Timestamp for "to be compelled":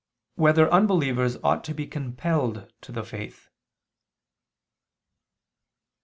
1.65-2.73